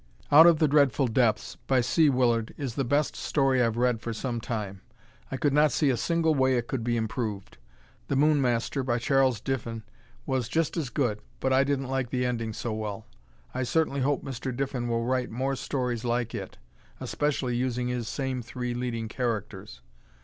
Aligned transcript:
"Out 0.31 0.47
of 0.47 0.57
the 0.57 0.67
Dreadful 0.67 1.05
Depths," 1.09 1.57
by 1.67 1.79
C. 1.79 2.09
Willard 2.09 2.55
is 2.57 2.73
the 2.73 2.83
best 2.83 3.15
story 3.15 3.61
I've 3.61 3.77
read 3.77 4.01
for 4.01 4.13
some 4.13 4.41
time. 4.41 4.81
I 5.31 5.37
could 5.37 5.53
not 5.53 5.71
see 5.71 5.91
a 5.91 5.95
single 5.95 6.33
way 6.33 6.57
it 6.57 6.67
could 6.67 6.83
be 6.83 6.97
improved. 6.97 7.59
"The 8.07 8.15
Moon 8.15 8.41
Master," 8.41 8.81
by 8.81 8.97
Chas. 8.97 9.39
Diffin 9.39 9.83
was 10.25 10.49
just 10.49 10.75
as 10.75 10.89
good 10.89 11.21
but 11.39 11.53
I 11.53 11.63
didn't 11.63 11.85
like 11.85 12.09
the 12.09 12.25
ending 12.25 12.51
so 12.51 12.73
well. 12.73 13.05
I 13.53 13.61
certainly 13.61 14.01
hope 14.01 14.23
Mr. 14.23 14.51
Diffin 14.51 14.87
will 14.87 15.05
write 15.05 15.29
more 15.29 15.55
stories 15.55 16.03
like 16.03 16.33
it, 16.33 16.57
especially 16.99 17.55
using 17.55 17.87
his 17.87 18.07
same 18.07 18.41
three 18.41 18.73
leading 18.73 19.07
characters. 19.07 19.81